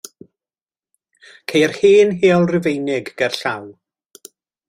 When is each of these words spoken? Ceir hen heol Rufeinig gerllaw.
Ceir 1.51 1.75
hen 1.81 2.15
heol 2.23 2.45
Rufeinig 2.53 3.13
gerllaw. 3.21 3.63